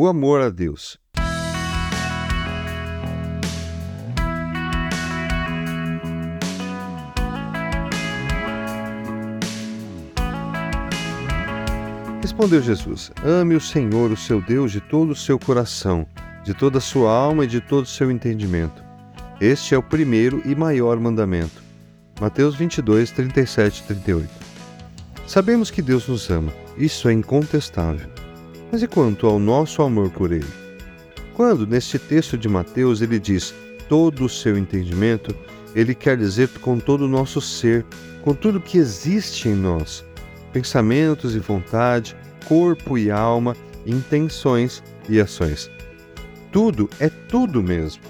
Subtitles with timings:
[0.00, 0.96] o amor a Deus.
[12.22, 16.06] Respondeu Jesus: Ame o Senhor, o seu Deus, de todo o seu coração,
[16.44, 18.80] de toda a sua alma e de todo o seu entendimento.
[19.40, 21.60] Este é o primeiro e maior mandamento.
[22.20, 24.30] Mateus 22, 37 e 38.
[25.26, 28.27] Sabemos que Deus nos ama, isso é incontestável.
[28.70, 30.46] Mas e quanto ao nosso amor por Ele?
[31.34, 33.54] Quando, neste texto de Mateus, ele diz
[33.88, 35.34] todo o seu entendimento,
[35.74, 37.86] ele quer dizer com todo o nosso ser,
[38.22, 40.04] com tudo que existe em nós,
[40.52, 42.16] pensamentos e vontade,
[42.46, 43.56] corpo e alma,
[43.86, 45.70] intenções e ações.
[46.50, 48.02] Tudo é tudo mesmo.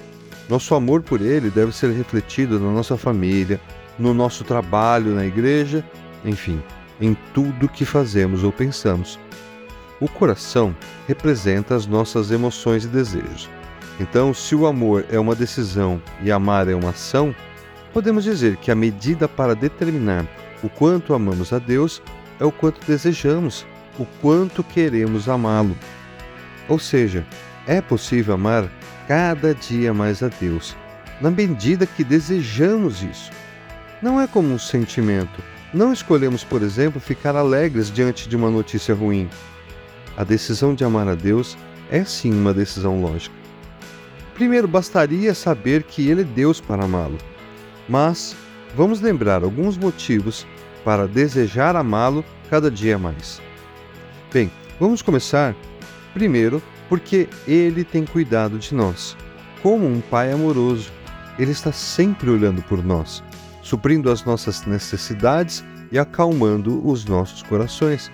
[0.48, 3.60] Nosso amor por Ele deve ser refletido na nossa família,
[3.98, 5.84] no nosso trabalho, na igreja,
[6.24, 6.62] enfim,
[7.00, 9.18] em tudo que fazemos ou pensamos.
[10.00, 10.74] O coração
[11.06, 13.48] representa as nossas emoções e desejos.
[14.00, 17.34] Então, se o amor é uma decisão e amar é uma ação,
[17.92, 20.24] podemos dizer que a medida para determinar
[20.62, 22.00] o quanto amamos a Deus
[22.38, 23.66] é o quanto desejamos,
[23.98, 25.76] o quanto queremos amá-lo.
[26.68, 27.26] Ou seja,
[27.66, 28.70] é possível amar
[29.08, 30.76] cada dia mais a Deus,
[31.20, 33.32] na medida que desejamos isso.
[34.00, 35.42] Não é como um sentimento.
[35.74, 39.28] Não escolhemos, por exemplo, ficar alegres diante de uma notícia ruim.
[40.18, 41.56] A decisão de amar a Deus
[41.88, 43.36] é sim uma decisão lógica.
[44.34, 47.16] Primeiro, bastaria saber que Ele é Deus para amá-lo.
[47.88, 48.34] Mas
[48.74, 50.44] vamos lembrar alguns motivos
[50.84, 53.40] para desejar amá-lo cada dia mais.
[54.32, 55.54] Bem, vamos começar
[56.12, 59.16] primeiro porque Ele tem cuidado de nós.
[59.62, 60.90] Como um Pai amoroso,
[61.38, 63.22] Ele está sempre olhando por nós,
[63.62, 68.10] suprindo as nossas necessidades e acalmando os nossos corações.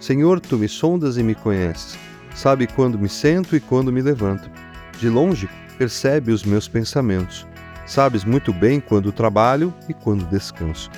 [0.00, 1.98] Senhor, tu me sondas e me conheces.
[2.34, 4.50] Sabe quando me sento e quando me levanto.
[4.98, 7.46] De longe, percebe os meus pensamentos.
[7.86, 10.90] Sabes muito bem quando trabalho e quando descanso.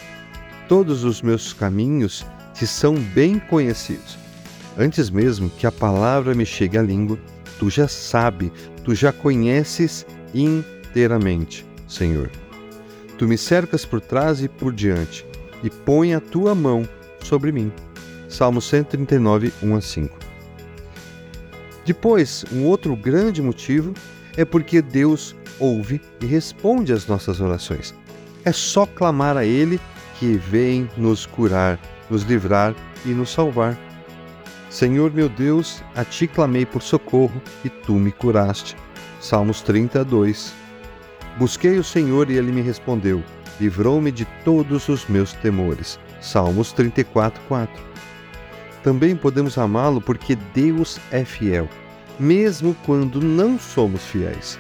[0.69, 2.25] Todos os meus caminhos
[2.55, 4.17] te são bem conhecidos.
[4.79, 7.19] Antes mesmo que a palavra me chegue à língua,
[7.59, 8.53] tu já sabe,
[8.85, 12.31] tu já conheces inteiramente, Senhor.
[13.19, 15.27] Tu me cercas por trás e por diante,
[15.63, 16.89] e põe a tua mão
[17.23, 17.73] sobre mim.
[18.33, 20.19] Salmo 139, 1 a 5.
[21.85, 23.93] Depois, um outro grande motivo
[24.39, 27.95] é porque Deus ouve e responde às nossas orações.
[28.43, 29.79] É só clamar a Ele
[30.19, 31.79] que vem nos curar,
[32.09, 33.79] nos livrar e nos salvar.
[34.71, 38.75] Senhor meu Deus, a ti clamei por socorro e tu me curaste.
[39.21, 40.55] Salmos 32.
[41.37, 43.23] Busquei o Senhor e ele me respondeu,
[43.61, 45.99] livrou-me de todos os meus temores.
[46.21, 47.93] Salmos 34, 4.
[48.83, 51.69] Também podemos amá-lo porque Deus é fiel,
[52.19, 54.59] mesmo quando não somos fiéis.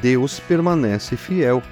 [0.00, 1.62] Deus permanece fiel.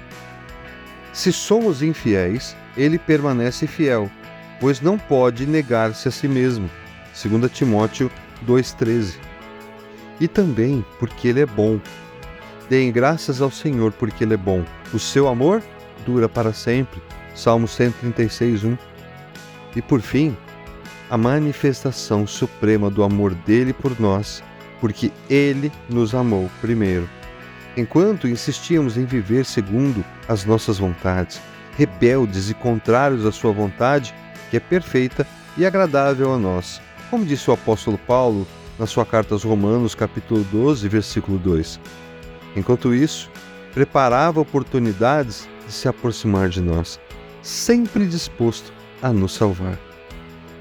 [1.11, 4.09] Se somos infiéis, ele permanece fiel,
[4.59, 6.69] pois não pode negar-se a si mesmo.
[7.23, 8.11] 2 Timóteo
[8.45, 9.15] 2,13.
[10.19, 11.79] E também porque ele é bom.
[12.69, 14.63] Deem graças ao Senhor porque ele é bom.
[14.93, 15.63] O seu amor
[16.05, 17.01] dura para sempre.
[17.33, 18.77] Salmo 136, 1.
[19.75, 20.35] E por fim,
[21.09, 24.43] a manifestação suprema do amor dele por nós,
[24.79, 27.09] porque ele nos amou primeiro.
[27.75, 31.39] Enquanto insistíamos em viver segundo as nossas vontades,
[31.77, 34.13] rebeldes e contrários à sua vontade,
[34.49, 35.25] que é perfeita
[35.57, 36.81] e agradável a nós.
[37.09, 38.47] Como disse o apóstolo Paulo
[38.77, 41.79] na sua carta aos Romanos, capítulo 12, versículo 2.
[42.55, 43.29] Enquanto isso,
[43.73, 46.99] preparava oportunidades de se aproximar de nós,
[47.41, 49.86] sempre disposto a nos salvar.